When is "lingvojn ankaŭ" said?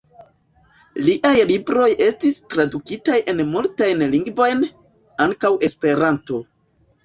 4.17-5.57